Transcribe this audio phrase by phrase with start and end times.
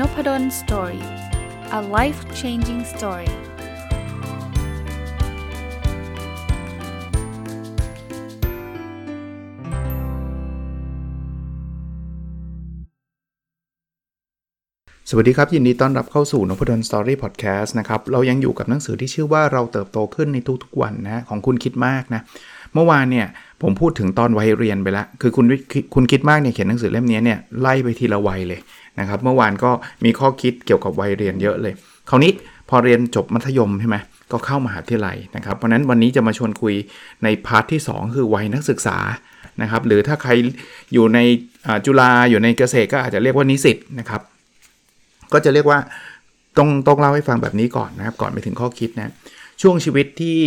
[0.00, 1.04] Noppadol story
[1.78, 3.30] a life changing story
[15.10, 22.20] สวัสดีครับ ยินดีต้อนรับเข้าสู่นพดลสตอรี่พอดแคสต์นะครับ เรายังอยู่กับหนังสือที่ชื่อว่าเราเติบโตขึ้นในทุกๆวันนะของคุณคิดมากนะ
[22.74, 23.26] เมื่อวานเนี่ย
[23.62, 25.46] ผมพูดถึงตอนวัยเรียนไปแล้ว คือคุณ
[25.94, 28.60] คุณคิดมากเนี่ยเขียนหนังสือเล่มนี้เนี่ยไล่ไปทีละวัยเลย
[29.00, 29.70] นะครับเมื่อวานก็
[30.04, 31.74] มีข้อคิดเกี่ยวกับวัยเรียนเยอะเลย
[32.10, 32.32] คราวนี้
[32.68, 33.96] พอเรียนจบมัธยมใช่ไหม
[34.32, 36.74] ก็เข้ามาหาวิทยาลัยนะครับ เพราะนั้นวันนี้จะมาชวนคุย
[37.24, 38.98] ในพาร์ทที่ 2 คือวัยนักศึกษา
[39.62, 40.30] นะครับ หรือถ้าใคร
[40.92, 41.18] อยู่ใน
[41.86, 44.20] จุฬาอยู่ในเกษตรก็อาจจะเรียกว่านิสิตนะครับ
[45.32, 45.78] ก็จะเรียกว่า
[46.58, 49.12] ต้องต้องเล่าให้ฟังแบบนี้ก่อนนะครับ ก่อนไปถึงข้อคิดนะ
[49.62, 50.38] ช่วงชีวิตที่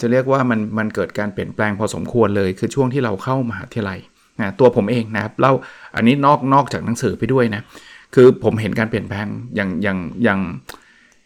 [0.00, 3.98] จะเรียกว่ามันมันเกิดการเปลี่ยนแปลงพอสมควรเลย คือช่วงที่เราเข้ามหาวิทยาลัย
[4.40, 5.52] นะตัวผมเองนะครับเล่า
[5.96, 7.62] อันนี้นอกนอกจากหนังสือไปด้วยนะ
[8.14, 10.40] คือผมเห็นการเปลี่ยนแปลงอย่างอย่างอย่าง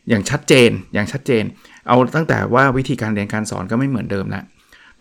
[0.09, 1.45] อย่างชัดเจนอย่างชัดเจน
[1.89, 4.45] เอาตั้งแต่ว่าวิธีการเรียนการสอนก็ไม่เหมือนเดิมล้ว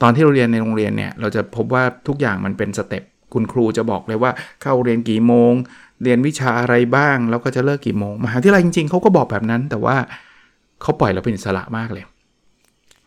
[0.02, 5.54] ตอนที่เราเรียนในโรงเรียนเนี่ยเราจะพบว่าทุกอย่างมันเป็นสเต็ปคุณครูจะบอกเลยว่าเข้าเรียนกี่โมง
[6.04, 9.96] เรียนวิชาอะไรบ้าง แล้วก็จะเลิกกี่โมงมหาวิทยาลัยจริงๆเขาก็บอกแบบนั้น แต่ว่า
[10.82, 12.06] เขาปล่อยเราเป็นอิสระมากเลย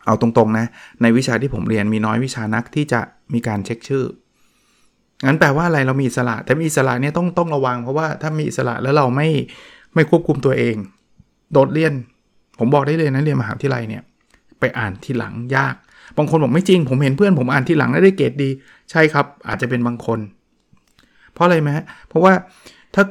[0.05, 0.65] เอาตรงๆนะ
[1.01, 2.99] ในวิชาที่ผมเรียนมีน้อยวิชานักที่จะ
[3.33, 4.03] มีการเช็คชื่อ
[5.25, 9.29] งั้นแปลว่าอะไรเรามีอิสระ แต่มีอิสระเนี่ยต้องต้องระวังเพราะว่าถ้ามีอิสระแล้วเราไม่
[9.93, 10.75] ไม่ควบคุมตัวเอง
[11.53, 11.93] โดดเรียน
[12.59, 14.03] ผมบอกได้เลยนะเรียนมหาวิทยาลัยเนี่ย
[14.59, 15.75] ไปอ่านทีหลังยาก
[16.17, 18.49] บางคนบอกไม่จริง ผมเห็นเพื่อนผมอ่านทีหลังแล้วได้เกรดดี
[18.91, 20.19] ใช่ครับ อาจจะเป็นบางคน
[21.33, 21.69] เพราะอะไรไหม
[22.07, 22.33] เพราะว่า
[22.95, 23.03] ถ้า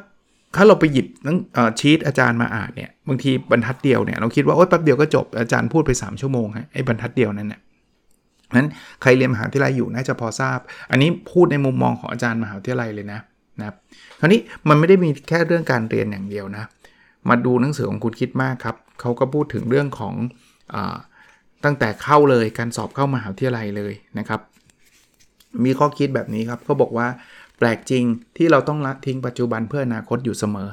[0.56, 1.36] ถ้าเราไปหยิบนัง
[1.80, 7.60] ชีตอาจารย์มาอ่านเนี่ยบางทีบรรทัดเดียวเนี่ยเราคิดว่าโอ๊ยแป๊บเดียวก็จบอาจารย์พูดไป 3 ชั่วโมงฮะไอ้บรรทัดเดียวนั้นเนี่ย
[8.56, 8.66] นั้น
[9.02, 10.58] ใครเรียนมหาวิทยาลัยอยู่น่าจะพอทราบ
[10.90, 13.20] อันนี้พูดในมุมมองของอาจารย์มหาวิทยาลัยเลยนะ
[13.58, 13.76] นะครับ
[14.20, 16.64] คราวนี้มันไม่ได้มีแค่เรื่องการเรียนอย่างเดียวนะ
[17.28, 20.14] มาดูหนังสือของคุณคิดมากครับเขาก็พูดถึงเรื่องของ
[20.74, 20.76] อ
[21.64, 24.40] ตั้งแต่เข้าเลยการสอบเข้ามหาวิทยาลัยเลยนะครับ
[25.64, 27.06] มีข้อคิดแบบนี้ครับเขาบอกว่า
[27.58, 28.04] แปลกจริง
[28.36, 30.68] ที่เราต้องละทิ้งปัจจุบันเพื่ออนาคตอยู่เสมอ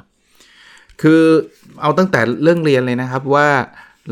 [1.01, 1.23] คือ
[1.81, 3.49] เอาตั้งแต่เรื่องเรียนเลยนะครับว่า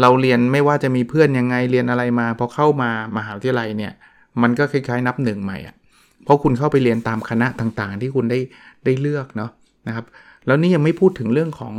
[0.02, 3.94] เราเรียนไม่ว่าจะมีเพื่อนยังไงเรียนอะไรมาพอเข้ามามหาวิทยาลัยเนี่ย
[4.42, 5.76] มันก็คล้ายๆ นับหนึ่งใหม่อะ่ะ
[6.24, 8.40] เพราะคุณเข้าไปเรียนตามคณะต่างๆ ที่คุณได้
[8.86, 9.52] ได้เลือกเนาะ
[9.88, 10.06] นะครับ
[10.46, 11.74] แล้วนี่ยังไม่พูดถึงเรื่องของ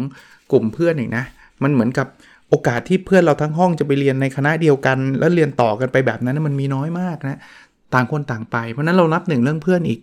[0.53, 1.25] กลุ่มเพื่อนอีกนะ
[1.63, 2.07] มันเหมือนกับ
[2.49, 7.39] โอกาสที่เพื่อนเราทั้งห้องจะไปเรียนในคณะเดียวกัน แล้วเรียนต่อกันไปแบบนั้นมันมีน้อยมากนะ
[7.95, 10.01] ต่างคนต่างไป เพราะนั้นเรานับหนึ่งเรื่องเพื่อนอีก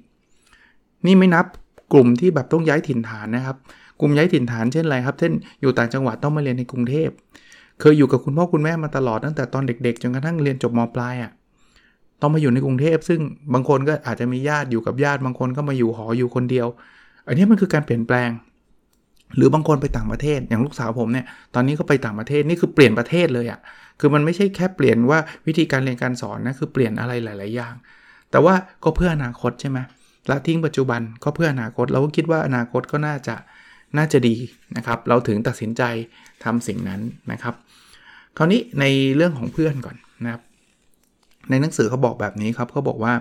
[1.05, 1.45] นี่ไม่นับ
[1.93, 3.57] กลุ่มที่แบบต้องย้ายถิ่นฐานนะครับ
[3.99, 5.31] กลุ่มย้ายถิ่นฐานเช่นอะไรครับ เช่น
[5.61, 7.09] อยู่ต่างจังหวัดต้องมาเรียนในกรุงเทพ
[7.79, 11.31] เคยอยู่กับคุณพ่อคุณแม่มาตลอดตั้งแต่ตอนเด็กๆจนกระทั่งเรียนจบมปลายอะ่ะ
[12.21, 13.19] ต้องมาอยู่ในกรุงเทพซึ่ง
[13.53, 16.67] บางคนก็อาจจะมีญาติอยู่กับญาติบางคนก็มาอยู่หออยู่คนเดียว
[17.27, 18.29] อันนี้มันคือการเปลี่ยนแปลง
[19.35, 23.59] หรือบางคนไปต่างประเทศอย่างลูกสาวผมเนี่ยตอนนี้ก็ไปต่างประเทศนี่คือเปลี่ยนประเทศเลยอะ่ะ
[23.99, 27.73] คือมันไม่ใช่แค่เปลี่ยนว่าวิธีการเรียนการสอนนะคือเปลี่ยนอะไรหลาย ๆ อย่าง
[28.31, 29.79] แต่ว่าก็เพื่ออนาคตใช่ไหม
[30.29, 33.35] ละทิ้งปัจจุบันก็เพื่ออนาคตเราก็คิดว่าอนาคตก็น่าจะ
[33.97, 34.35] น่าจะดี
[34.77, 35.83] นะครับ เราถึงตัดสินใจ
[36.43, 37.01] ทำสิ่งนั้น
[37.31, 37.53] นะครับ
[38.37, 40.41] คราวนี้ในเรื่องของเพื่อนก่อนนะครับ
[41.49, 43.13] ในหนังสือเขาบอกแบบนี้ครับเขาบอกว่า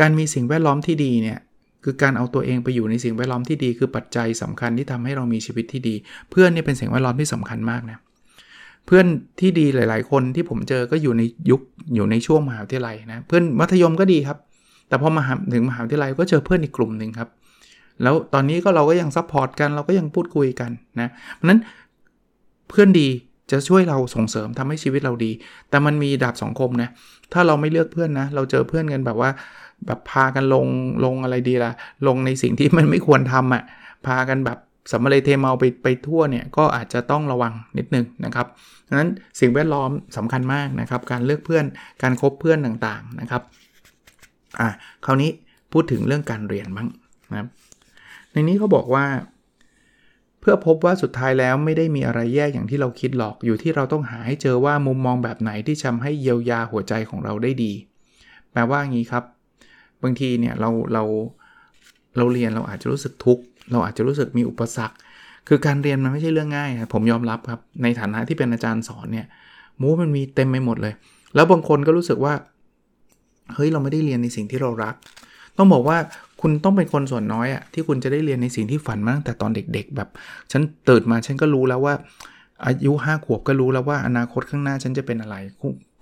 [0.00, 1.38] การมีสิ่งแวดล้อมที่ดีเนี่ย
[1.84, 5.94] คือการเอาตัวเองไปอยู่ในสิ่งแวดล้อมที่ดี คือปัจจัยสำคัญที่ทำให้เรามีชีวิตที่ดี
[6.30, 7.98] เพื่อนนี่เป็นสิ่งแวดล้อมที่สำคัญมากนะ
[8.86, 9.06] เพื่อน
[9.40, 11.60] ที่ดีหลาย ๆ คนที่ผมเจอก็อยู่ในยุค
[11.94, 14.38] อยู่ในช่วงมหาวิทยาลัยนะเพื่อนมัธยมก็ดีครับ
[14.88, 15.22] แต่พอมา
[15.54, 17.28] ถึงมหาวิทยาลัยก็เจอเพื่อนอีกกลุ่มหนึ่งครับ
[18.02, 21.60] แล้วตอนนี้ก็เราก็ยัง support กันเราก็ยังพูดคุยกันนะเพราะนั้น
[22.68, 23.08] เพื่อนดี
[23.50, 25.30] จะช่วยเราส่งเสริมทำให้ชีวิตเราดี
[25.70, 26.88] แต่มันมีดาบสองคมนะ
[27.32, 29.30] ถ้าเราไม่เลือกเพื่อนนะ เราเจอเพื่อนกันแบบว่า
[29.86, 30.66] แบบพากันลง
[31.04, 31.72] ลงอะไรดีล่ะ
[32.06, 33.62] ลงในสิ่งที่มันไม่ควรทำอะ่ะ
[34.06, 34.58] พากันแบบ
[34.92, 38.46] สำเร็จเทเมาไปไปทั่วเนี่ย ก็อาจจะต้องระวังนิดนึงนะครับ
[38.88, 41.64] ดังนั้นสิ่งแวดล้อมสำคัญมากนะครับ การเลือกเพื่อน
[42.02, 43.42] การคบเพื่อนต่างๆนะครับ
[44.60, 44.68] อะ
[45.04, 45.30] คราวนี้
[45.72, 46.88] พูดถึงเรื่องการเรียนบ้าง
[47.30, 47.48] นะครับ
[48.32, 49.04] ในนี้เขาบอกว่า
[50.40, 57.72] เพื่อพบว่าสุดท้ายแล้วไม่ได้มีอะไรแย่อย่างที่เราคิดหรอกอยู่ที่เราต้องหาให้เจอว่ามุมมองแบบไหนที่ทาให้เยียวยาหัวใจของเราได้ดี
[58.52, 59.24] แปลว่างี้ครับ
[60.02, 61.04] บางทีเนี่ยเราเรา
[62.16, 64.96] เราเรียนเราอาจจะรู้สึกทุกข์เราอาจจะรู้สึกมีอุปสรรค
[65.48, 69.26] คือการเรียนมันไม่ใช่เรื่องง่ายผมยอมรับครับในฐานะที่เป็นอาจารย์สอนเนี่ย
[69.80, 70.94] มูมันมีเต็มไปหมดเลย
[71.34, 72.34] แล้วบางคนก็รู้สึกว่า
[73.54, 74.94] เฮ้ยเราไม่ได้เรียนในสิ่งที่เรารัก
[75.56, 75.98] ต้องบอกว่า
[76.40, 80.08] คุณต้องเป็นคนส่วนน้อยอะที่คุณจะได้เรียนในสิ่งที่ฝันมาตั้งแต่ตอนเด็ก ๆ แบบ
[80.52, 81.94] ฉันตื่นมาฉันก็รู้แล้วว่า
[82.66, 85.36] อายุห้าขวบก็รู้แล้วว่าอนาคตข้างหน้าฉันจะเป็นอะไร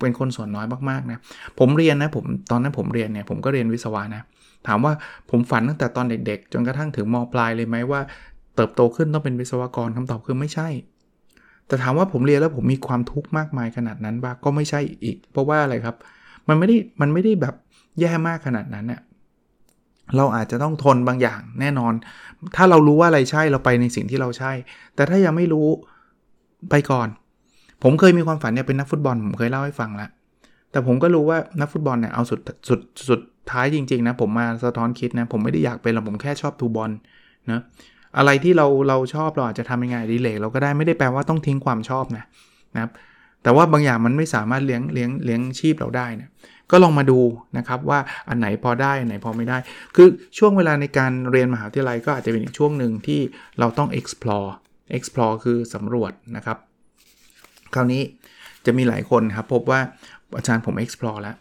[0.00, 1.19] เป็นคนส่วนน้อยมากๆนะ
[1.58, 4.23] ผมเรียนนะผมตอนนั้นผมเรียนเนี่ยผมก็เรียนวิศวะนะ
[4.67, 4.93] ถามว่า
[5.31, 8.00] ผมฝันตั้งแต่ตอนเด็ก ๆ จนกระทั่งถึงมปลายเลยไหมว่า
[8.56, 10.69] เติบโตขึ้นต้องเป็นวิศวกรคำตอบคือไม่ใช่
[11.67, 15.96] แต่ถามว่าผมเรียนแล้วผมมีความทุกข์มากมายขนาดนั้นบ้างก็ไม่ใช่อีก เพราะว่าอะไรครับ
[16.49, 17.55] มันไม่ได้มันไม่ได้แบบ
[18.00, 19.00] แย่มากขนาดนั้นเนี่ย
[20.16, 21.93] เราอาจจะต้องทนบางอย่างแน่นอน
[22.56, 24.52] ถ้าเรารู้ว่าอะไรใช่เราไปในสิ่งที่เราใช่
[24.94, 25.69] แต่ถ้ายังไม่รู้
[26.70, 27.08] ไปก่อน
[27.82, 30.10] ผมเคยมีความฝันเนี่ยเป็นนักฟุตบอลผมเคยเล่าให้ฟังแล้ว
[30.70, 33.20] แต่ผมก็รู้ว่านักฟุตบอลเนี่ยเอาสุดสุดสุด
[33.50, 36.90] ท้ายจริงๆนะผมมาสะท้อนคิดนะผมไม่ได้อยากเป็นหรอกผมแค่ชอบดูบอล
[37.50, 37.60] นะ
[38.19, 42.25] อะไรที่เราเราชอบเราอาจจะทำยังไงดีเลยเราก็ได้ไม่ได้แปลว่าต้องทิ้งความชอบนะ
[42.75, 42.90] นะครับ
[43.43, 46.28] แต่ว่าบางอย่างมันไม่สามารถเลี้ยงเลี้ยงเลี้ยงชีพเราได้นะ
[46.70, 47.20] ก็ลองมาดู
[47.59, 47.99] นะครับว่า
[48.29, 49.59] อันไหนพอได้อันไหนพอไม่ได้
[49.97, 53.20] คือช่วงเวลาในการเรียนมหาวิทยาลัยก็อาจจะเป็นอีกช่วงหนึ่งที่
[53.59, 54.49] เราต้อง explore
[54.97, 56.59] explore คือสำรวจนะครับ
[57.75, 58.03] คราวนี้
[58.67, 59.81] จะมีหลายคนครับพบว่า
[60.37, 61.37] อาจารย์ผม explore แล้ว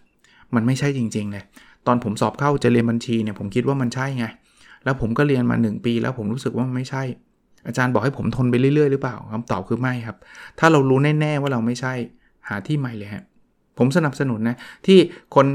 [0.56, 1.44] มันไม่ใช่จริงๆเลย
[1.88, 4.26] ตอนผมสอบเข้าจะเรียนบัญชีเนี่ยผมคิดว่ามันใช่ไง
[4.84, 7.04] แล้วผมก็เรียนมา 1 ปี แล้วผมรู้สึกว่ามันไม่ใช่
[7.68, 10.18] อาจารย์บอกให้ผมทนไปเรื่อยๆหรือเปล่าคำตอบคือไม่ครับ
[10.60, 11.94] ถ้าเรารู้แน่ๆว่าเราไม่ใช่
[12.48, 13.24] หาที่ใหม่เลยฮะ
[13.78, 14.98] ผมสนับสนุนนะ ที่
[15.36, 15.46] คน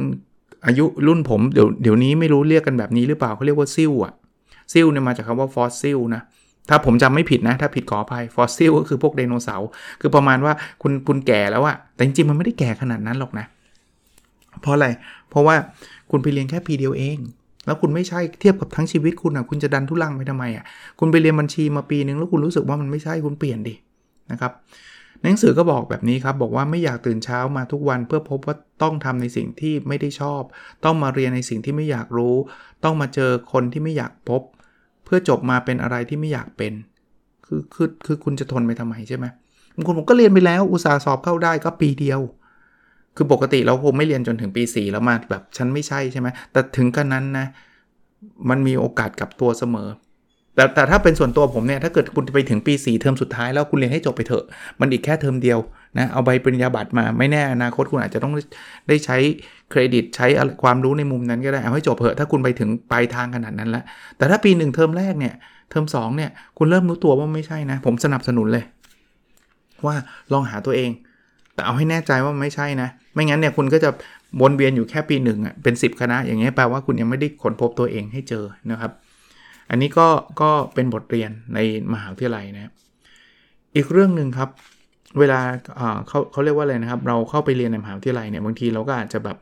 [0.66, 4.12] อายุรุ่นผมเดี๋ยวเดี๋ยวนี้ไม่รู้เรียกกันแบบนี้หรือเปล่าเขาเรียกว่าซิลอะ
[4.72, 6.22] ซิลเนี่ยมาจากคำว่าฟอสซิลนะ
[6.68, 9.68] ถ้าผมจำไม่ผิดนะ ถ้าผิดขออภัยฟอสซิลก็คือพวกไดโนเสาร์
[10.00, 10.52] คือประมาณว่า
[10.82, 13.46] คุณคุณแก่แล้วอะแต่จริงๆมันไม่ได้แก่ขนาดนั้นหรอกนะ
[14.60, 14.88] เพราะอะไร
[15.30, 15.54] เพราะว่า
[16.10, 17.18] คุณไปเรียนแค่ปีเดียวเอง
[17.66, 20.64] แล้วคุณไม่ใช่เทียบกับทั้งชีวิตคุณอะคุณจะดันทุรังไปทำไมอะ
[20.98, 23.74] คุณไปเรียนบัญชีมาปีนึงแล้วคุณรู้สึกว่ามันไม่ใช่คุณเปลี่ยนดิ
[24.30, 24.52] นะครับ
[25.22, 30.42] หนังสือก็บอกแบบนี้ครับ บอกว่าไม่อยากตื่นเช้ามาทุกวันเพื่อพบว่าต้องทำในสิ่งที่ไม่ได้ชอบ
[30.84, 32.34] ต้องมาเรียนในสิ่งที่ไม่อยากรู้
[32.84, 34.42] ต้องมาเจอคนที่ไม่อยากพบ
[35.04, 36.72] เพื่อจบมาเป็นอะไรที่ไม่อยากเป็น
[37.46, 39.26] คือคือคือคุณจะทนไปทำไมใช่ไหม
[39.74, 42.20] บางคนผมก็เรียนไปแล้วอุตสาห์สอบเข้าได้ก็ปีเดียว
[43.16, 47.46] คือปกติเราคงไม่เรียนจนถึงปี4แล้วมาแบบฉันไม่ใช่ใช่ไหมแต่ถึงกันนั้นนะ
[48.50, 49.88] มันมีโอกาสกับตัวเสมอ
[50.54, 54.44] แต่แต่ถ้าเป็นส่วนตัวผมเนี่ยถ้าเกิดคุณไปถึงปี 4 เทอมสุดท้ายแล้วคุณเรียนให้จบไปเถอะ
[54.80, 55.58] มันอีกแค่เทอมเดียว
[55.98, 58.32] นะเอาใบปริญญาบัตรมาไม่แน่อนาคตคุณอาจจะต้อง
[58.88, 59.16] ได้ใช้
[59.70, 60.26] เครดิตใช้
[60.62, 63.84] ความรู้ในมุมนั้นก็ได้เอาให้จบเถอะถ้าคุณไปถึงปลายทางขนาดนั้นแล้ว
[64.16, 65.34] แต่ถ้าปี 1 เทอมแรกเนี่ย
[65.70, 68.64] เทอม2เนี่ยคุณเริ่มรู้ตัวว่าไม่ใช่นะ ผมสนับสนุนเลย
[69.86, 69.94] ว่า
[70.32, 70.90] ลองหาตัวเอง
[71.54, 73.90] แต่เอาให้แน่ใจว่าไม่ใช่นะ ไม่งั้นเนี่ยคุณก็จะ
[74.40, 78.92] วนเวียนอยู่แค่ปีหนึ่งอะเป็น 10 คณะ อย่างเงี้ยแปลว่าคุณยังไม่ได้ค้นพบตัวเองให้เจอนะครับ
[79.72, 80.08] อันนี้ก็
[80.40, 81.58] ก็เป็นบทเรียนใน
[81.92, 82.72] มหาวิทยาลัยนะ
[83.76, 84.50] อีกเรื่องหนึ่งครับ
[85.18, 85.40] เวลา
[86.08, 89.38] เขาเขาเรียกว่าอะไรนะครับ เราเข้าไปเรียนในมหาวิทยาลัยเนี่ยบางทีเราก็อาจจะแบบ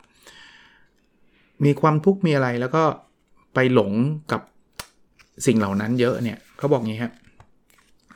[1.64, 2.82] มีความทุกข์มีอะไรแล้วก็
[3.54, 3.92] ไปหลง
[4.32, 4.40] กับ
[5.46, 7.12] สิ่งเหล่านั้นเยอะเนี่ยเขาบอกงี้ครับ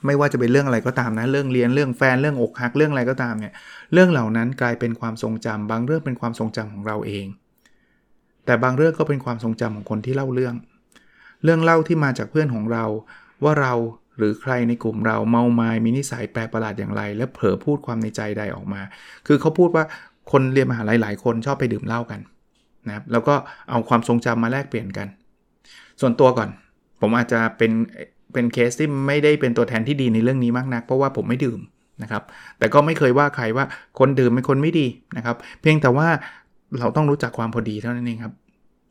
[0.07, 3.53] ไม่ว่าจะเป็นเรื่องอะไรก็ตามนะเรื่องเรียนเรื่องแฟนเรื่องอกหักเรื่องอะไรก็ตามเนี่ย
[3.93, 7.27] เรื่องเหล่านั้นกลายเป็นความทรงจำบางเรื่องเป็นความทรงจำของเราเอง
[8.45, 10.55] แต่บางเรื่องก็เป็นความทรงจำของคนที่เล่าเรื่อง
[11.45, 12.85] เรื่องเล่าที่มาจากเพื่อนของเรา
[13.45, 13.73] ว่าเรา
[14.19, 18.81] หรือใครในกลุ่มเราเมาไมา้มีนิสัยแปลกประหลาดอย่างไร และเผลอพูดความในใจใดออกมา
[19.27, 19.85] คือเขาพูดว่า
[20.33, 22.21] คนเรียนมหาลัยหลายคนชอบไปดื่มเหล้ากัน
[22.87, 23.35] นะครับแล้วก็
[23.71, 25.09] เอาความทรงจำมาแลกเปลี่ยนกัน
[26.01, 26.49] ส่วนตัวก่อน
[27.01, 27.73] ผมอาจจะเป็น
[28.33, 31.61] เป็นเคสที่ไม่ได้เป็นตัวแทนที่ดีในเรื่องนี้มากนัก เพราะว่าผมไม่ดื่ม
[32.03, 32.23] นะครับ
[32.59, 33.65] แต่ก็ไม่เคยว่าใครว่า
[33.99, 34.87] คนดื่มเป็นคนไม่ดี
[35.17, 36.09] นะครับ เพียงแต่ว่า
[36.79, 38.33] เราต้องรู้จักความพอดีเท่านั้นเองครับ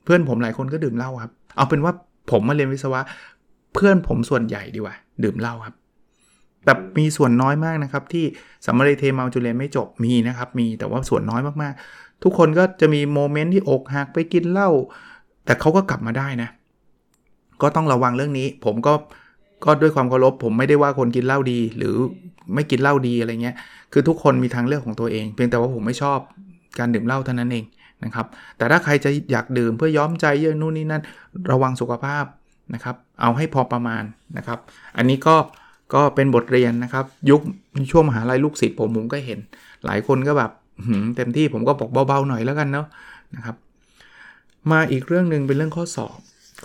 [0.04, 1.94] เพื่อนผมหลายคนก็ดื่มเหล้าครับ เอาเป็นว่า
[2.32, 3.01] ผมมาเรียนวิศวะ
[3.74, 5.75] เพื่อนผมส่วนใหญ่ดีกว่า ดื่มเหล้าครับ
[6.65, 8.25] แต่มีส่วนน้อยมากนะครับ ที่
[8.65, 14.70] สมมาเรเทเมาจุเรียนไม่จบมีนะครับ มีแต่ว่าส่วนน้อยมากๆ ทุกคนก็จะมีโมเมนต์ที่อกหักไปกินเหล้า
[15.46, 16.50] แต่เขาก็กลับมาได้นะ
[17.62, 18.94] ก็ต้องระวังเรื่องนี้ ผมก็
[19.65, 21.96] ก็ด้วยความเคารพผมไม่ได้ว่าคนกินเหล้าดี หรือ
[22.53, 23.56] ไม่กินเหล้าดีอะไรเงี้ย
[23.94, 26.20] คือทุกคนมีทางเลือกของตัวเอง เพียงแต่ว่าผมไม่ชอบ
[26.80, 27.65] การดื่มเหล้าเท่านั้นเอง
[28.03, 31.03] นะครับ แต่ถ้าใครจะอยากดื่มเพื่อย้อมใจเยอะนู่นนี่นั่น
[31.51, 32.25] ระวังสุขภาพ
[32.74, 34.03] นะครับ เอาให้พอประมาณ
[34.38, 34.60] นะครับ
[34.98, 35.36] อันนี้ก็
[35.93, 37.41] ก็เป็นบทเรียนนะครับ ยุค
[37.91, 39.39] ช่วงมหาลัยลูกศิษย์ผมผมก็เห็น
[39.86, 40.51] หลายคนก็แบบ
[41.15, 42.88] เต็มที่ผมก็บอกเบาๆหน่อยแล้วกันเนาะ
[43.36, 43.55] นะครับ
[44.72, 46.17] มาอีกเรื่องหนึ่งเป็นเรื่องข้อสอบ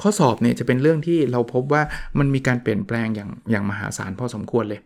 [0.02, 1.82] ข้อสอบเนี่ยจะเป็นเรื่องที่เราพบว่า
[2.18, 4.80] มันมีการเปลี่ยนแปลงอย่างอย่างมหาศาลพอสมควรเลย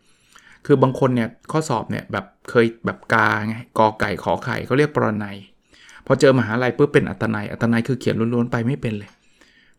[0.66, 5.36] คือบางคนเนี่ยข้อสอบเนี่ยแบบเคยแบบกาไงกอไก่ขอไข่เขาเรียกปรนัย
[6.06, 9.10] พอเจอมหาลัยปุ๊บเป็นอัตนัยอัตนัยคือเขียนล้วนๆไปไม่เป็นเลย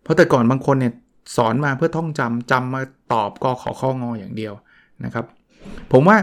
[0.02, 0.94] เพราะแต่ก่อนบางคนเนี่ย
[1.38, 2.82] สอนมาเพื่อท่องจำจำมา
[3.14, 4.54] ตอบกอขอข้องออย่างเดียว
[5.06, 5.26] นะครับ
[5.92, 6.18] ผมว่า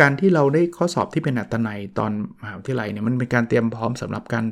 [0.00, 2.10] การที่เราได้ข้อสอบที่เป็นอัตนัยตอน
[2.42, 4.44] มหาวิทยาลัยเนี่ยมันเป็นการเตรียมพร้อมสำหรับการ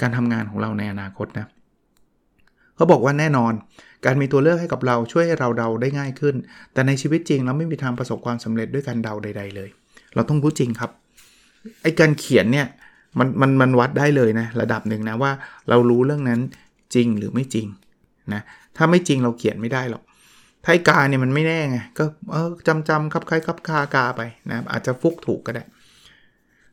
[0.00, 1.46] การทำงานของเราในอนาคตนะ
[2.76, 3.52] เขาบอกว่าแน่นอน
[4.04, 6.34] การมีตัวเลือกให้กับเราช่วยให้เราเดาได้ง่ายขึ้น
[6.72, 9.68] แต่ในชีวิตจริงเราไม่มีทางประสบความสำเร็จด้วยการเดาใด ๆ เลย
[10.14, 10.90] เราต้องรู้จริงครับ
[11.82, 12.66] ไอการเขียนเนี่ย
[13.18, 15.32] มันมันมันวัดได้เลยนะระดับหนึ่งนะว่า
[15.68, 16.40] เรารู้เรื่องนั้น
[16.94, 17.66] จริงหรือไม่จริง
[18.32, 18.42] นะ
[18.76, 20.02] ถ้าไม่จริงเราเขียนไม่ได้หรอก
[20.64, 25.64] ไทยกาเนี่ยมันไม่แน่ไงก็เออจำจำครับคล้ายคับคากาไปนะอาจจะฟุกถูกก็ได้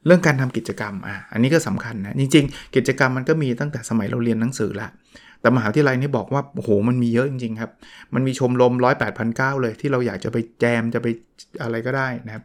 [0.06, 4.88] เรื่องการทำกิจกรรมอะอันนี้ก็สำคัญนะจริงๆ กิจกรรมมันก็มีตั้งแต่สมัยเราเรียนหนังสือละ
[5.42, 7.72] แต่มหาวิทยาลัยนี่บอกว่าโอ้โหมันมีเยอะจริงๆครับ
[8.14, 11.08] มันมีชมรมร้อยแปดพันเเลยที่เราอยากจะไปแจมจะไป
[11.62, 12.44] อะไรก็ได้นะครับ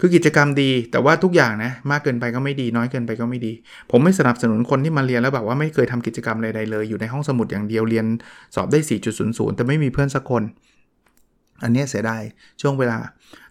[0.00, 3.52] คือกิจกรรมดีแต่ว่าทุกอย่างนะมากเกินไปก็ไม่ดีน้อยเกินไปก็ไม่ดี
[3.90, 8.06] ผมไม่สนับสนุนคนที่มาเรียนแล้วแบบว่าไม่เคยทำกิจกรรมใดๆเลย อยู่ในห้องสมุดอย่างเดียวเรียน
[8.54, 8.80] สอบได้
[9.18, 10.42] 4.00 แต่ไม่มีเพื่อนสักคน
[11.62, 12.22] อันนี้เสียดาย
[12.60, 12.98] ช่วงเวลา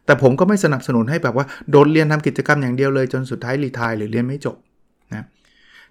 [0.06, 4.58] แต่ผมก็ไม่สนับสนุนให้แบบว่าโดดเรียนทำกิจกรรมอย่างเดียวเลยจนสุดท้ายรีทายหรือเรียนไม่จบ
[5.14, 5.26] นะ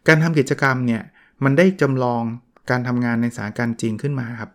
[0.08, 1.02] การทำกิจกรรมเนี่ย
[1.44, 2.22] มันได้จำลอง
[2.70, 4.50] การทำงานในสถานการณ์จริงขึ้นมาครับ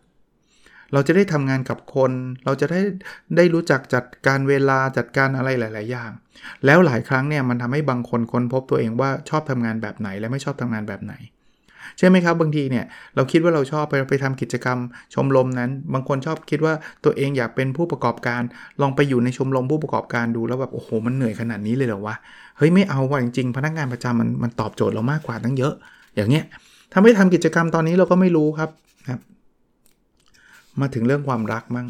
[0.94, 2.12] เราจะได้ทำงานกับคน
[2.46, 2.82] เราจะได้
[3.38, 6.12] ได้รู้จักจัดการเวลาจัดการอะไรหลาย ๆ อย่าง
[6.66, 11.14] แล้วหลายครั้งเนี่ยมันทำให้บางคนค้นพบตัวเองว่าชอบทำงานแบบไหนและไม่ชอบทำงานแบบไหน
[11.98, 12.86] ใช่ไหมครับบางทีเนี่ย
[13.16, 14.78] เราคิดว่าเราชอบไปไปทำกิจกรรม
[15.14, 16.74] ชมรมนั้น บางคนชอบคิดว่า
[17.06, 18.42] ตัวเองอยากเป็นผู้ประกอบการ
[18.82, 22.16] ลองไปอยู่ในชมรมผู้ประกอบการดูแล้วแบบโอ้โหมันเหนื่อยขนาดนี้เลยเหรอวะ
[22.58, 25.74] เฮ้ยไม่เอาว่ะจริงๆพนักงานประจำมันมันตอบโจทย์เรามากกว่าตั้งเยอะ
[26.16, 26.46] อย่างเงี้ย
[26.92, 28.70] ถ้าไม่ทำกิจกรรมตอนนี้เราก็ไม่รู้ครับ
[30.82, 31.88] มาถึงเรื่องความรักมั่ง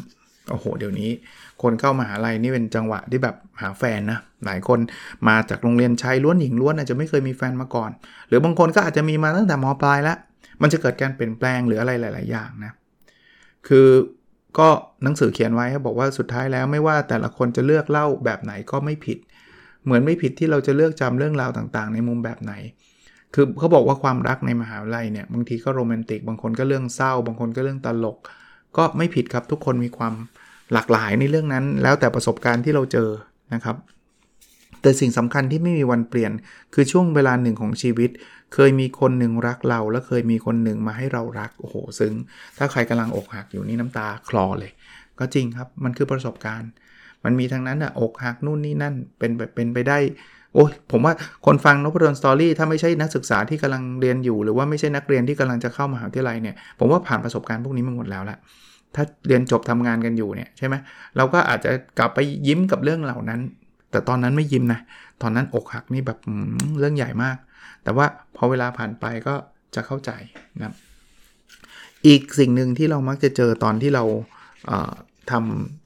[0.50, 1.10] โอ้โห เดี๋ยวนี้
[1.62, 4.78] คนเข้ามาหาลัยนี่เป็นจังหวะที่แบบหาแฟนนะ หลายคน
[5.28, 7.90] มาจากโรงเรียนชายล้วนหญิงล้วนอาจจะไม่เคยมีแฟนมาก่อน
[8.28, 10.16] หรือบางคนก็อาจจะมีมาตั้งแต่มปลายแล้ว
[10.62, 12.72] มันจะเกิดการเปลี่ยนแปลงหรืออะไรหลาย ๆ อย่างนะ
[13.68, 13.88] คือ
[14.58, 14.68] ก็
[15.02, 19.18] หนังสือเขียนไว้บอกว่าสุดท้ายแล้วไม่ว่าแต่ละคนจะเลือกเล่าแบบไหนก็ไม่ผิด
[19.84, 22.52] เหมือนไม่ผิดที่เราจะเลือกจำเรื่องราวต่าง ๆ ในมุมแบบไหน
[23.34, 28.18] คือเขาบอกว่าความรักในมหาวิทยาลัยเนี่ยบางทีก็โรแมนติก บางคนก็เรื่องเศร้า บางคนก็เรื่องตลก
[28.76, 30.14] ก็ไม่ผิดครับทุกคนมีความ
[30.72, 33.08] หลากหลายในเรื่องนั้น แล้วแต่ประสบการณ์ที่เราเจอ
[33.54, 33.76] นะครับ
[34.82, 36.32] แต่สิ่งสำคัญที่ไม่มีวันเปลี่ยน
[36.74, 38.10] คือช่วงเวลาหนึ่งของชีวิต
[38.54, 42.14] เคยมีคนหนึ่งรักเรา และเคยมีคนหนึ่งมาให้เรารักโอ้โหซึ้ง
[42.58, 44.72] ถ้าใครกำลังอกหักอยู่นี่น้ำตาคลอเลย
[45.18, 46.70] ก็จริงครับมันคือประสบการณ์
[47.24, 49.98] มันมีทั้งนั้นอะอกหักนู่นนี่นั่นเป็นเป็นไปได้
[50.54, 51.14] โอ้ยผมว่า
[51.46, 58.38] คนฟังนพดลสตอรี่ถ้าไม่ใช่นักศึกษาที่กำลังเรียนอยู่ หรือว่าไม่ใช่นักเรียนที่กำลังจะเข้ามหาวิทยาลัยเนี่ยผมว่าผ่านประสบการณ์พวกนี้มาหมดแล้วละ
[58.94, 60.74] ถ้าเรียนจบทำงานกันอยู่เนี่ยใช่ไหม
[61.16, 63.40] เราก็อาจจะกลับไปยิ้มกับเรื่องเหล่านั้น
[63.90, 64.80] แต่ตอนนั้นไม่ยิ้มนะ
[65.22, 66.18] ตอนนั้นอกหักนี่แบบ
[66.78, 67.36] เรื่องใหญ่มาก
[67.84, 68.06] แต่ว่า
[68.36, 69.34] พอเวลาผ่านไปก็
[69.74, 70.10] จะเข้าใจ
[70.62, 70.74] นะ
[72.06, 74.04] อีกสิ่งหนึ่งที่เรามักจะเจอตอนที่เรา
[74.66, 75.32] เท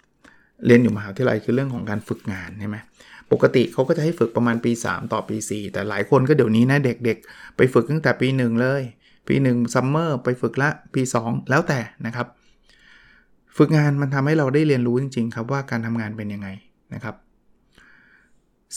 [0.06, 2.76] ำเรียนอยู่มหาวิทยาลัยคือเรื่องของการฝึกงานใช่ไหม
[3.32, 8.82] ปกติเขาก็จะให้ฝึกประมาณปี 3 ต่อปี 4 แต่หลายคนก็เดี๋ยวนี้นะเด็กๆ ไปฝึกตั้งแต่ปี 1 เลย
[9.28, 12.26] ปี1ซัมเมอร์ไปฝึกละปี 2 แล้วแต่นะครับ
[13.56, 16.48] ฝึกงานมันทำให้เราได้เรียนรู้จริง ๆ ครับว่าการทำงานเป็นยังไง
[16.94, 17.14] นะครับ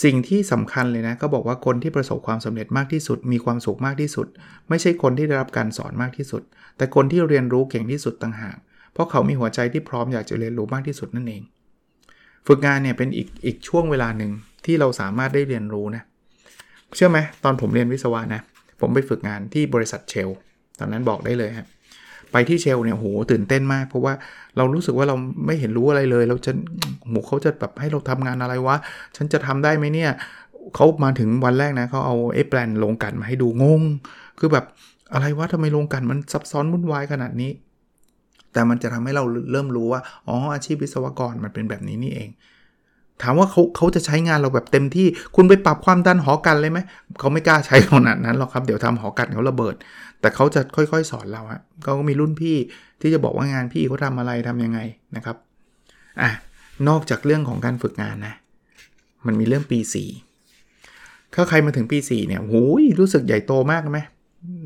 [0.03, 4.27] สิ่งที่สำคัญเลยนะก็บอกว่าคนที่ประสบความสำเร็จมากที่สุด มีความสุขมากที่สุด
[4.69, 6.41] ไม่ใช่คนที่ได้รับการสอนมากที่สุด
[6.77, 8.57] แต่คนที่เรียนรู้เก่งที่สุดต่างหาก
[8.93, 11.41] เพราะเขามีหัวใจที่พร้อมอยากจะเรียนรู้มากที่สุดนั่นเอง
[12.47, 14.31] ฝึกงานเนี่ยเป็นอีกอีกช่วงเวลาหนึ่ง
[14.65, 16.03] ที่เราสามารถได้เรียนรู้นะ
[16.95, 18.41] เชื่อไหมตอนผมเรียนวิศวะนะ
[18.81, 20.29] ผมไปฝึกงานที่บริษัทเชล
[20.79, 21.67] ตอนนั้นบอกได้เลยครับ
[22.31, 24.13] ไปที่เชลเนี่ยโหตื่นเต้นมาก เพราะว่า
[24.57, 26.51] เรารู้สึกว่าเราไม่เห็นรู้อะไรเลย เราจะ
[27.09, 28.75] หมูเขาจะแบบให้เราทำงานอะไรวะ
[29.15, 30.11] ฉันจะทำได้ไหมเนี่ย
[30.75, 33.81] เขามาถึงวันแรกนะเขาเอาเอแปลนลงกันมาให้ดูงง
[34.39, 34.65] คือแบบ
[35.13, 37.51] อะไรวะทำไมลงกันมันซับซ้อนวุ่นวายขนาดนี้
[38.53, 42.29] แต่มันจะทำให้เราเริ่มรู้ว่า อ๋อ อาชีพวิศวกรมันเป็นแบบนี้นี่เอง
[43.21, 46.79] ถามว่าเขาเขาจะใช้งานเราแบบเต็มที่ คุณไปปรับความดันหอกันเลยไหม
[47.19, 49.75] เขาไม่กล้าใช้ขนาดนั้นหรอกครับ เดี๋ยวทำหอกันเขาระเบิด
[50.21, 52.55] แต่เขาจะค่อยๆ สอนเราฮะเขาก็มีรุ่นพี่
[53.01, 54.79] ที่จะบอกว่างานพี่เขาทาอะไรทํำยังไง
[55.15, 55.37] นะครับ
[56.21, 56.31] อะ
[56.87, 58.33] นอกจากเรื่องของการฝึกงานนะ
[59.25, 59.79] มันมีเรื่องปี
[60.55, 63.99] 4 ถ้าใครมาถึงปี 4 เนี่ยโอ้ยรู้สึกใหญ่โตมากไหม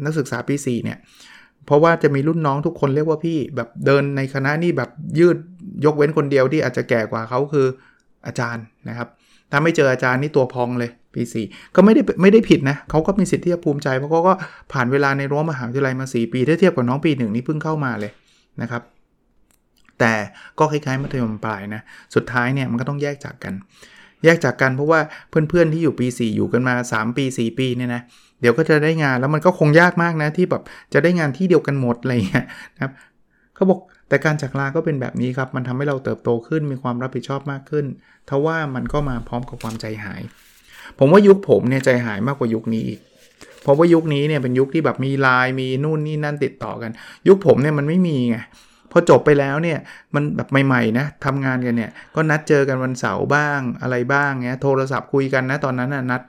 [0.05, 0.97] นักศึกษาปี 4 เนี่ย
[1.65, 5.37] เพราะว่าจะมีรุ่นน้องทุกคนเรียกว่าพี่แบบเดินในคณะนี่แบบยืด
[5.85, 7.67] ยกเว้นคนเดียวที่อาจจะแก่กว่าเขาคือ
[8.27, 9.07] อาจารย์นะครับ
[9.51, 11.45] ถ้าไม่เจออาจารย์นี่ตัวพองเลยปีสี่
[11.75, 14.33] ก็ไม่ได้ไม่ได้ผิดนะเขาก็มีสิทธิ์ที่จะภูมิใจ เพราะเขาก็
[14.71, 18.11] ผ่านเวลาในรั้วมหาวิทยาลัยมา 4 ปีถ้าเทียบกับน้องปีหนึ่งนี่เพิ่งเข้ามาเลย
[18.61, 18.81] นะครับ
[19.99, 20.13] แต่
[20.59, 21.81] ก็คล้ายๆมัธยมปลายนะ
[22.15, 23.53] สุดท้ายเนี่ยมันก็ต้องแยกจากกัน
[24.23, 28.01] แยกจากกันเพราะว่าเพื่อนๆที่อยู่ปี 4 อยู่กันมา 3 ปี 4 ปีเนี่ยนะ
[28.41, 30.63] เดี๋ยวก็จะได้งานแล้วมันก็คงยากมากนะที่แบบ
[30.93, 32.91] จะได้งานที่เดียวกันหมดอะไรเงี้ยนะครับ
[33.55, 37.85] เขาบอกแต่การจากลาก็เป็นแบบนี้ครับ มันทำให้เราเติบโตขึ้นมีความรับผิดชอบมากขึ้น
[38.29, 40.21] ทว่ามันก็มาพร้อมกับความใจหาย
[40.99, 42.99] ผมว่ายุคผมเนี่ยใจหายมากกว่ายุคนี้อีก
[43.61, 46.91] เพราะว่ายุคนี้เนี่ยเป็นยุคที่แบบมีไลน์มีนู่นนี่นั่นติดต่อกัน
[47.27, 48.37] ยุคผมเนี่ยมันไม่มีไง
[48.97, 49.79] อจบไปแล้วเนี่ย
[50.15, 56.21] มันแบบใหม่ๆนะทำงานกันเนี่ยก็นัดเจอกันวันเสาร์บ้างอะไรบ้างเงี้ยโทรศัพท์คุยกันนะตอนนั้นนะนัด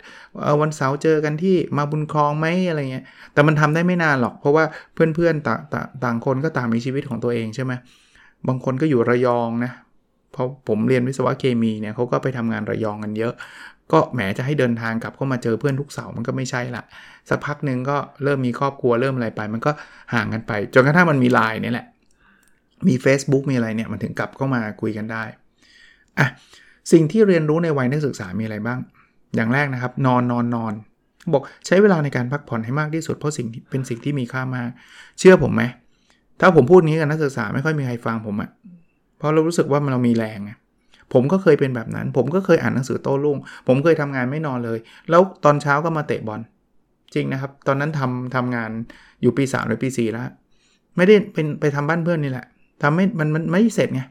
[0.60, 5.60] วันเสาร์เจอกันที่มาบุญคลองไหมอะไรเงี้ยแต่มันทำได้ไม่นานหรอก เพราะว่าเพื่อนๆต่าง
[6.04, 7.72] ต่างคนก็ต่างมีชีวิตของตัวเองใช่ไหม
[8.48, 9.72] บางคนก็อยู่ระยองนะ
[10.32, 13.34] เพราะผมเรียนวิศวะเคมีเนี่ยเขาก็ไปทำงานระยองกันเยอะ
[13.92, 16.82] ก็แหมจะให้เดินทางกลับเข้ามาเจอเพื่อนทุกเสาร์มันก็ไม่ใช่ละ
[17.28, 19.70] สักพักหนึ่งก็เริ่มมีครอบครัวเริ่มอะไรไป มันก็
[20.14, 21.86] ห่างกันไป จนกระทั่งมันมีไลน์นี่แหละ
[22.88, 25.22] มี Facebook มีอะไรเนี่ยมันถึงกลับเข้ามาคุยกันได้
[26.18, 26.26] อะ
[26.92, 28.78] สิ่งที่เรียนรู้ในวัยนักศึกษามีอะไรบ้าง
[29.36, 30.72] อย่างแรกนะครับ นอนนอนนอน
[31.32, 34.70] บอกใช้เวลาในการพักผ่อนให้มากที่สุดเพราะสิ่งเป็นสิ่งที่มีค่ามาก
[35.18, 35.62] เชื่อผมไหม
[36.40, 38.50] ถ้าผมพูดนี้กับนักศึกษาไม่ค่อยมีใครฟังผมอะ
[39.18, 40.52] เพราะเรารู้สึกว่ามันเรามีแรงไง
[41.12, 44.78] ผมก็เคยเป็นแบบนั้น ผมก็เคยอ่านหนังสือโต้รุ่ง ผมเคยทำงานไม่นอนเลย
[45.10, 46.40] แล้วตอนเช้าก็มาเตะบอล
[47.14, 48.70] จริงนะครับ ตอนนั้นทำทำงาน
[49.22, 50.22] อยู่ปี3หรือปี4แล้ว
[50.96, 52.46] ไม่ได้เป็นไปทำบ้านเพื่อนนี่แหละ
[52.82, 54.02] ทำไม่มันมันไม่เสร็จไง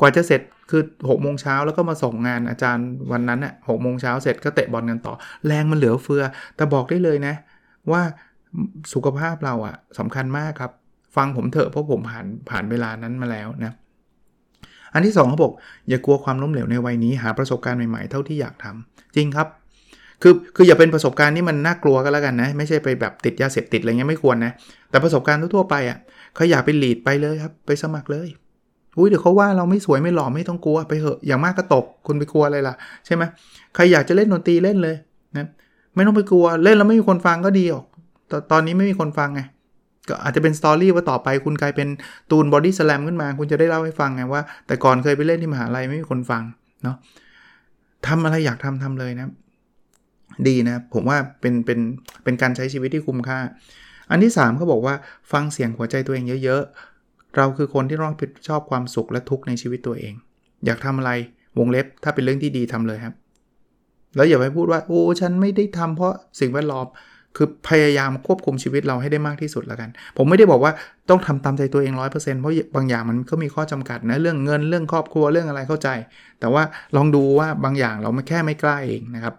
[0.00, 5.14] กว่าจะเสร็จคือ6กโมงเช้าแล้วก็มาส่งงานอาจารย์วันนั้นอะหกโมงเช้าเสร็จก็เตะบอลกันต่อ
[5.46, 6.22] แรงมันเหลือเฟือ
[6.56, 7.34] แต่บอกได้เลยนะ
[7.90, 8.02] ว่า
[8.92, 10.72] สุขภาพเราอะสำคัญมากครับ
[11.16, 13.74] ฟังผมเถอะเพราะผมผ่านผ่านเวลานั้นมาแล้วนะ
[14.92, 15.52] อันที่2เขาบอก
[15.88, 19.48] อย่ากลัวความล้มเหลวในวัยนี้หาประสบการณ์ใหม่ๆเท่าที่อยากทำจริงครับ
[20.22, 24.52] คือคืออย่าเป็นประสบการณ์ที่มันน่ากลัวก็แล้วกันนะ ไม่ใช่ไปแบบติดยาเสพติดอะไรเงี้ยไม่ควรนะ
[24.90, 25.98] แต่ประสบการณ์ทั่วไปอะ
[26.34, 28.28] เขาอยากไปหลีดไปเลยครับ ไปสมัครเลย
[28.98, 32.74] อุ้ยเดี๋ยวเขาว่าเราไม่สวยไม่หล่อไม่ต้องกลัวไปเหอะอย่างมากก็ตกคุณไปกลัวอะไรล่ะ
[33.06, 33.22] ใช่ไหม
[33.74, 34.96] ใครอยากจะเล่นดนตรีเล่นเลย
[35.36, 35.46] นะ
[35.94, 37.84] ไม่ต้องไปกลัวเล่นแล้วไม่มีคนฟังก็ดีออก
[38.30, 39.40] ตตอนนี้ไม่มีคนฟังไง
[40.08, 41.88] ก็อาจจะเป็น story ว่าต่อไปคุณกลายเป็น
[42.30, 46.42] ตูนบอดี้สแลมขึ้นมา คุณจะได้เล่าให้ฟังไงว่า แต่ก่อนเคยไปเล่นที่มหาลัยไม่มีคนฟัง
[46.82, 46.96] เนาะ
[48.06, 49.28] ทำอะไรอยากทำทำเลยนะ
[50.48, 51.78] ดีนะผมว่าเป็นเป็น
[52.24, 53.38] เป็นการใช้ชีวิตที่คุ้มค่า
[54.10, 54.94] อันที่3เขาบอกว่า
[55.32, 60.14] ฟังเสียงหัวใจตัวเองเยอะๆ เราคือคนที่ต้องผิดชอบความสุขและทุกข์ในชีวิตตัวเอง
[60.66, 61.12] อยากทำอะไร
[61.58, 63.14] วงเล็บถ้าเป็นเรื่องที่ดีทำเลยครับ
[64.16, 66.86] แล้วอย่าไปพูดว่าโอ้ฉันไม่ได้ทำเพราะสิ่งแวดล้อม
[67.36, 70.72] คือพยายามควบคุมชีวิตเราให้ได้มากที่สุดแล้วกัน ผมไม่ได้บอกว่า
[71.10, 75.88] ต้องทำตามใจตัวเอง 100%เพราะบางอย่างมันก็มีข้อจำกัดนะเรื่องเงินเรื่องครอบครัวเรื่องอะไรเข้าใจ
[76.40, 76.62] แต่ว่า
[76.96, 79.34] ลองดูว่าบางอย่างเราไม่แค่ไม่กล้าเองนะครับ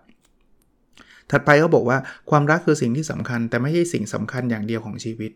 [1.31, 1.97] ถัดไปเขาบอกว่า
[2.29, 5.31] ความรักคือสิ่งที่สำคัญ แต่ไม่ใช่สิ่งสำคัญอย่างเดียวของชีวิต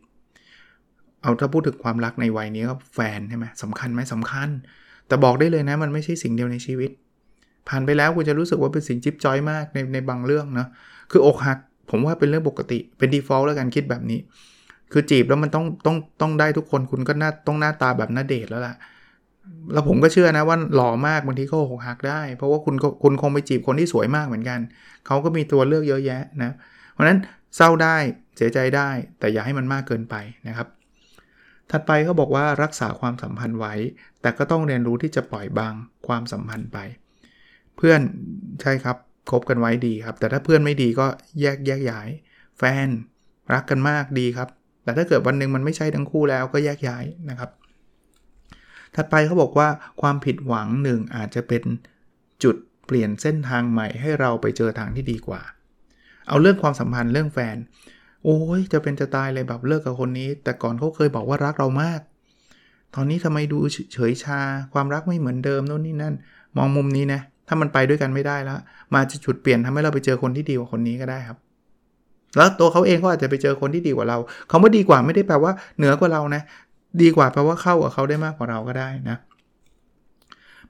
[1.21, 4.49] เอาถ้าพูดถึงความรักในวัยนี้ก็แฟนใช่ไหมสำคัญไหมสำคัญ
[5.07, 6.91] แต่บอกได้เลยนะมันไม่ใช่สิ่งเดียวในชีวิต
[7.67, 10.67] ผ่านไปแล้วคุณจะรู้สึกว่าเป็นสิ่งจิ๊บจ้อยมากในในบางเรื่องเนาะ
[11.11, 11.57] คืออกหัก
[11.89, 14.19] ผมว่าเป็นเรื่องปกติเป็น default แล้วกันคิดแบบนี้
[14.91, 18.75] คือจีบแล้วมันต้องต้องต้องได้ทุกคนคุณก็น่าต้องหน้าตาแบบน่าเดทแล้วล่ะ
[19.73, 24.59] แล้วผมก็เชื่อนะว่าหล่อมากบางทีก็หกหักได้ เพราะว่าคุณคุณคงไปจีบคนที่สวยมากเหมือนกัน
[25.07, 26.51] เขาก็มีตัวเลือกเยอะแยะนะ
[26.93, 27.19] เพราะนั้น
[27.55, 27.97] เศร้าได้
[28.37, 30.15] เสียใจได้ แต่อย่าให้มันมากเกินไป
[30.47, 30.67] นะครับ
[31.71, 33.73] ถัดไปเขาบอกว่ารักษาความสัมพันธ์ไว้
[34.21, 35.73] แต่ก็ต้องเรียนรู้ที่จะปล่อยบาง
[36.07, 36.77] ความสัมพันธ์ไป
[37.77, 38.01] เพื่อน
[38.61, 38.97] ใช่ครับ
[39.31, 41.05] คบกันไว้ดีครับ แต่ถ้าเพื่อนไม่ดีก็
[41.41, 42.09] แยกแยกย้าย
[42.57, 42.87] แฟน
[43.53, 44.49] รักกันมากดีครับ
[44.83, 47.49] แต่ถ้าเกิดวันหนึ่งมันไม่ใช่ทั้งคู่แล้วก็แยกย้ายนะครับ
[48.95, 49.67] ถัดไปเขาบอกว่า
[50.01, 51.63] ความผิดหวังหนึ่งอาจจะเป็น
[52.43, 55.41] จุดเปลี่ยนเส้นทางใหม่ให้เราไปเจอทางที่ดีกว่า
[56.27, 57.57] เอาเรื่องความสัมพันธ์เรื่องแฟน
[58.23, 62.01] โอ้ยจะเป็นจะตายเลยแบบเลิกกับคนนี้ แต่ก่อนเขาเคยบอกว่ารักเรามาก
[62.95, 63.57] ตอนนี้ทำไมดู
[63.93, 64.39] เฉยชา
[64.73, 66.15] ความรักไม่เหมือนเดิมโน่นนี่นั่น
[66.57, 68.59] มองมุมนี้นะถ้ามันไปด้วยกันไม่ได้แล้ว
[68.93, 71.37] มาจะจุดเปลี่ยนทำให้เราไปเจอคนที่ดีกว่าคนนี้ก็ได้ครับ
[72.37, 76.41] แล้วตัวเขาเองก็อาจจะไปเจอคนที่ดีกว่าเรา เขาว่าดีกว่าไม่ได้แปลว่าเหนือกว่าเรานะ
[77.01, 79.17] ดีกว่าแปลว่าเข้ากับเขาได้มากกว่าเราก็ได้นะ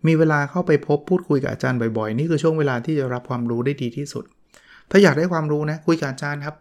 [0.08, 4.24] มีเวลาเข้าไปพบพูดคุยกับอาจารย์บ่อยๆ นี่คือช่วงเวลาที่จะรับความรู้ได้ดีที่สุด
[4.90, 6.56] ถ้าอยากได้ความรู้นะคุยกับอาจารย์ครับ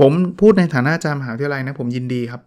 [0.00, 2.42] ผมพูดในฐานะอาจารย์มหาวิทยาลัยนะผมยินดีครับ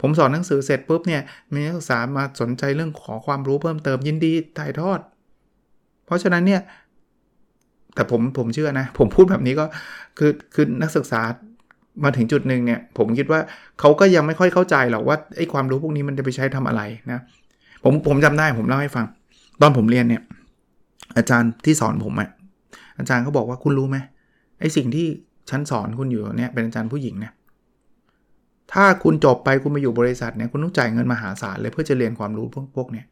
[0.00, 5.00] ผมสอนหนังสือเสร็จปุ๊บเนี่ยมีนักศึกษามาสนใจเรื่องขอความรู้เพิ่มเติมยินดีถ่ายทอด
[6.06, 6.60] เพราะฉะนั้นเนี่ย
[7.94, 9.64] แต่ผมผมเชื่อนะ ผมพูดแบบนี้ก็
[10.18, 11.20] คือคือนักศึกษา
[12.04, 13.40] มาถึงจุดหนึ่งเนี่ยผมคิดว่า
[13.80, 17.20] เขาก็ยังไม่ค่อยเข้าใจหรอกว่าไอ้ความรู้พวกนี้มันจะไปใช้ทำอะไรนะ
[17.84, 19.06] ผมผมจำได้ผมเล่าให้ฟัง
[19.60, 20.22] ตอนผมเรียนเนี่ย
[21.16, 22.28] อาจารย์ที่สอนผมอะ
[22.98, 23.96] อาจารย์เขาบอกว่าคุณรู้ไหม
[24.60, 25.06] ไอ้สิ่งที่
[25.50, 27.32] ฉันสอนคุณอยู่เนี่ยเป็นอาจารย์ผู้หญิงเนี่ย
[28.72, 33.06] ถ้าคุณจบไปคุณมาอยู่บริษัทเนี่ยคุณต้องจ่ายเงินมหาศาลเลยเพื่อจะเรียนความรู้พวกพวกเนี้ย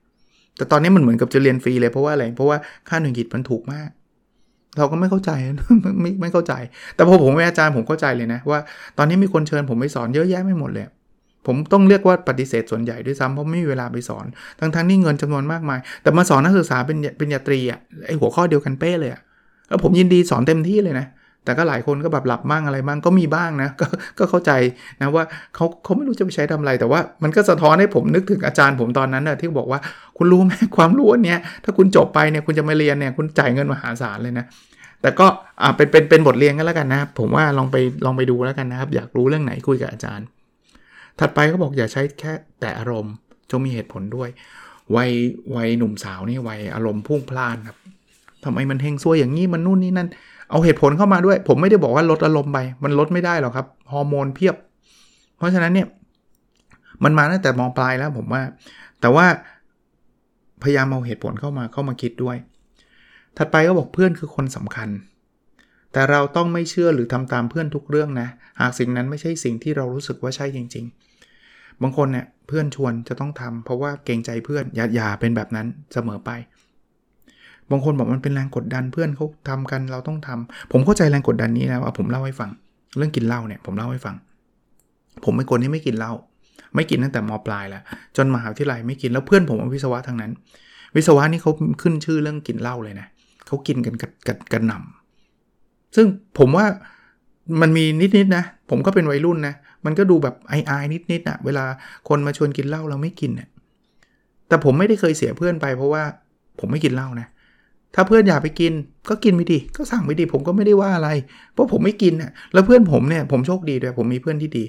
[0.57, 3.91] แต่ตอนนี้มันเหมือนกับจะเรียนฟรีเลยเพราะว่าอะไรเพราะว่าค่าหนึ่งกิจมันถูกมาก
[4.79, 5.31] เราก็ไม่เข้าใจ
[6.01, 6.53] ไม่ไม่เข้าใจ
[6.95, 8.61] แต่พอผมเป็นอาจารย์ผมเข้าใจเลยนะว่า
[8.99, 10.87] ตอนนี้มีคนเชิญผมไปสอนเยอะแยะไม่หมดเลย
[11.47, 14.27] ผมต้องเรียกว่าปฏิเสธส่วนใหญ่ด้วยซ้ำเพราะไม่มีเวลาไปสอน
[14.61, 19.21] ทั้งทั้งนี่เงินจำนวนมากมาย แต่มาสอนนักศึกษาเป็นเป็นยาตรีอะไอหัวข้อเดียวกันเป้เลยอะ
[19.69, 21.07] แล้วผมยินดีสอนเต็มที่เลยนะ
[21.45, 23.83] แต่ก็หลายคนก็แบบหลับบ้างอะไรบ้างก็มีบ้างนะก
[24.19, 24.53] ก็เข้าใจ
[25.01, 25.25] นะว่า
[25.55, 29.81] เขาเขาไม่รู้จะไปใช้ทำอะไร แต่ว่ามันก็สะท้อนให้ผมนึกถึงอาจารย์ผมตอนนั้นนะที่บอกว่า
[30.17, 34.45] คุณรู้ไหมความรู้เนี้ยถ้าคุณจบไปเนี่ยคุณจะมาเรียนเนี่ยคุณจ่ายเงินมหาศาลเลยนะ
[35.03, 35.27] แต่ก็
[35.63, 40.27] อ่าเป็นเป็นเป็นบทเรียนกันแล้วกันนะผมว่าลองไปลองไปดูแล้วกันนะครับ อยากรู้เรื่องไหนคุยกับอาจารย์
[41.19, 43.15] ถัดไปเขาบอกอย่าใช้แค่แต่อารมณ์
[43.51, 44.29] จงมีเหตุผลด้วย
[44.97, 45.11] วัย
[45.57, 47.77] วัยหนุ่มสาวนี่วัยอารมณ์พุ่งพล่านครับ
[48.45, 50.09] ทำไมมันเฮงซวยอย่างนี้มันนู่นนี่นั่น
[50.51, 54.57] เอาเหตุผลเข้ามาด้วย ผมไม่ได้บอกว่าลดอารมณ์ไป มันลดไม่ได้หรอกครับ ฮอร์โมนเพียบ
[55.37, 55.89] เพราะฉะนั้นเนี่ย
[57.05, 58.43] มันมาตั้งแต่มองปลายแล้วผมว่า
[59.01, 59.27] แต่ว่า
[60.63, 62.37] พยายามเอาเหตุผลเข้ามาเข้ามาคิดด้วย
[63.37, 64.89] ถัดไปก็บอกเพื่อนคือคนสำคัญ
[65.93, 68.29] แต่เราต้องไม่เชื่อหรือทำตามเพื่อนทุกเรื่องนะ
[68.61, 70.85] หากสิ่งนั้นไม่ใช่สิ่งที่เรารู้สึกว่าใช่จริง
[71.33, 76.31] ๆ บางคนเนี่ยเพื่อนชวนจะต้องทำเพราะว่าเกรงใจเพื่อนอย่าอย่าเป็นแบบนั้นเสมอไป
[77.71, 82.51] บางคนบอกมันเป็นแรงกดดันเพื่อนเขาทำกันเราต้องทำผมเข้าใจแรงกดดันนี้นะว่าผมเล่าให้ฟัง
[82.97, 84.17] เรื่องกินเหล้าเนี่ยผมเล่าให้ฟัง
[85.25, 86.13] ผมเป็นคนที่ไม่กินเหล้า
[86.75, 87.83] ไม่กินตั้งแต่มปลายแล้ว
[88.17, 90.33] จนมหาวิทยาลัยไม่กินแล้วเพื่อนผมวิศวะทางนั้น
[90.97, 91.53] วิศวะนี่เขา
[91.83, 93.07] ขึ้นชื่อเรื่องกินเหล้าเลยนะ
[93.47, 96.07] เขากินกันกันกันกันหนำซึ่ง
[96.39, 96.67] ผมว่า
[97.61, 97.85] มันมี
[98.17, 99.55] นิดๆนะผมก็เป็นวัยรุ่นนะ
[99.85, 100.73] มันก็ดูแบบไอไอ
[101.13, 101.65] นิดๆอะเวลา
[102.09, 103.49] คนมาชวนกินเหล้าเราไม่กินเนี่ย
[104.49, 106.03] แต่ผมไม่ได้เคยเสียเพื่อนไปเพราะว่า
[106.61, 107.29] ผมไม่กินเหล้านะ
[107.95, 108.73] ถ้าเพื่อนอยากไปกิน
[109.09, 111.11] ก็กินไปดิก็สั่งไปดิผมก็ไม่ได้ว่าอะไร
[111.53, 114.65] เพราะผมไม่กินน่ะแล้วเพื่อนผมเนี่ยผมโชคดีด้วยผมมีเพื่อนที่ดี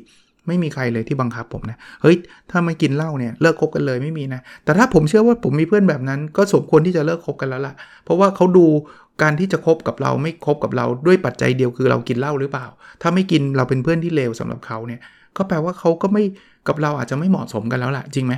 [0.47, 2.17] ไม่มีใครเลยที่บังคับผมนะเฮ้ย
[2.51, 8.65] ถ้าไม่กินเหล้าเนี่ยเลิกคบกันเลยไม่มีนะแต่ถ้าผมเชื่อว่าผมมีเพื่อนแบบนั้น ก็สมควรที่จะเลิกคบกันแล้วล่ะ เพราะว่าเขาดู
[9.21, 12.67] การที่จะคบกับเราไม่คบกับเราด้วยปัจจัยเดียวคือเรากินเหล้าหรือเปล่า
[13.01, 14.99] ถ้าไม่กินเราเป็นเพื่อนที่เลวสำหรับเขาเนี่ย
[15.37, 16.23] ก็แปลว่าเขาก็ไม่
[16.67, 18.33] กับเราอาจจะไม่เหมาะสมกันแล้วล่ะจริงไหม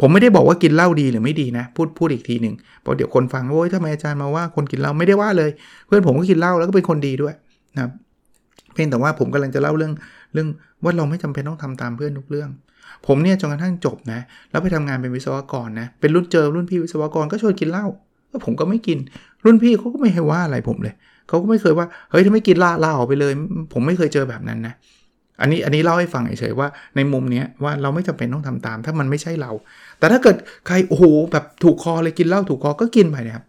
[0.00, 5.50] ผมไม่ได้บอกว่ากินเหล้าดีหรือไม่ดีนะ พูดพูดอีกทีหนึ่งเพราะเดี๋ยวคนฟังโอ้ยทำไมอาจารย์มาว่าคนกินเหล้าไม่ได้ว่าเลย
[5.86, 7.34] เพื่อนผมก็กินเหล้าแล้วก็เป็นคนดีด้วย
[7.74, 7.90] นะครับ
[8.74, 9.92] เพียงแต่ว่าผมกำลังจะเล่าเรื่อง
[10.32, 10.48] เรื่อง
[10.84, 12.50] ว่าเราไม่จำเป็นต้องทำตามเพื่อนทุกเรื่อง
[13.06, 17.86] ผมเนี่ยจนกระทั่งจบนะแล้วไปทำงานเป็นวิศวกรนะเป็นรุ่นเจอรุ่นพี่วิศวกรก็ชวนกินเหล้า
[18.30, 18.98] ก็ผมก็ไม่กิน
[19.44, 20.94] รุ่นพี่เขาก็ไม่ให้ว่าอะไรผมเลย
[21.28, 23.32] เขาก็ไม่เคยว่าเฮ้ยถ้าไม่กินลาลาออกไปเลย
[23.72, 24.74] ผมไม่เคยเจอแบบนั้นนะ
[25.40, 29.50] อันนี้อันนี้เล่าให้ฟังเฉยๆว่าในมุมนี้ว่าเราไม่จำเป็นต้องทำตาม ถ้ามันไม่ใช่เรา
[29.98, 33.44] แต่ถ้าเกิดใครโอ้โหแบบถูกคอเลยกินเหล้าถูกคอก็กินไปนะครับ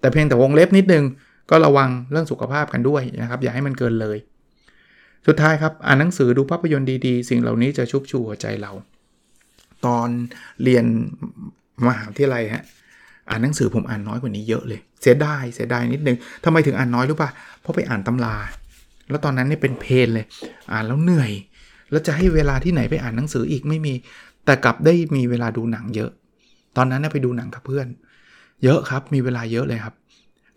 [0.00, 1.04] แต่เพียงแต่วงเล็บนิดนึง
[1.50, 4.18] ก็ระวังเรื่องสุขภาพกันด้วยนะครับ อย่าให้มันเกินเลย
[5.26, 8.72] สุดท้ายครับอ่านหนังสือดูภาพยนตร์ดีๆ สิ่งเหล่านี้จะชุบชูหัวใจเรา
[9.86, 10.08] ตอน
[10.62, 10.84] เรียน
[11.86, 12.64] มหาวิทยาลัยฮะ
[13.30, 18.34] อ่านหนังสือผมอ่านน้อยกว่านี้เยอะเลย เสียดายเสียดายนิดนึงทำไมถึงอ่านน้อยรู้ป่ะเพราะไปอ่านตำรา
[19.08, 20.26] แล้วตอนนั้นเนี่ยเป็นเพนเลย
[20.72, 21.32] อ่านแล้วเหนื่อย
[21.90, 23.94] แล้วจะให้เวลาที่ไหนไปอ่านหนังสืออีกไม่มี
[24.44, 26.10] แต่กลับได้มีเวลาดูหนังเยอะ
[26.76, 27.86] ตอนนั้นน่ไปดูหนังกับเพื่อน
[28.64, 29.94] เยอะครับ มีเวลาเยอะเลยครับ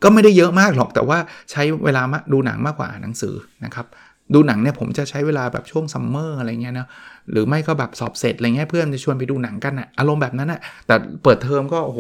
[0.03, 1.17] ก็ไม่ได้เยอะมากหรอก แต่ว่า
[1.51, 2.01] ใช้เวลา
[2.33, 3.85] ดูหนังมากกว่าอ่านหนังสือนะครับ
[4.33, 6.87] ดูหนังเนี่ยผมจะใช้เวลาแบบช่วง summer อะไรเงี้ยนะ
[7.31, 11.99] หรือไม่ก็แบบสอบเสร็จอะไรเงี้ยเพื่อนจะชวนไปดูหนังกันอะอารมณ์แบบนั้นอะแต่เปิดเทอมก็โอ้โห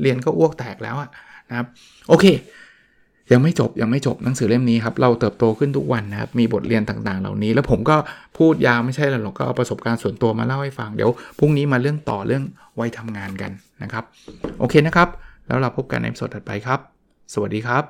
[0.00, 1.08] เรียนก็อ้วกแตกแล้วอะ
[1.48, 1.66] นะครับ
[2.08, 2.26] โอเค
[3.32, 7.96] ยังไม่จบยังไม่จบหนังสือเล่มนี้ครับ เราเติบโตขึ้นทุกวันนะครับ มีบทเรียนต่างๆ เหล่านี้ แล้วผมก็
[8.38, 12.44] พูดยาวไม่ใช่หรอกก็เอาประสบการณ์ส่วนตัวมาเล่าให้ฟังเดี๋ยวพรุ่งนี้มาเรื่องต่อเรื่อง
[12.80, 13.50] วัยทำงานกัน
[13.82, 14.04] นะครับ
[14.58, 15.08] โอเคนะครับ
[15.46, 16.80] แล้วเราพบกันใน episode ถัดไปครับ
[17.34, 17.84] สวัสดีครับ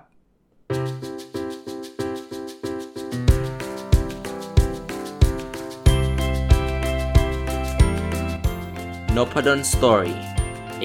[9.16, 10.16] n o p a d o n Story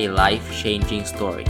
[0.01, 1.47] a life changing story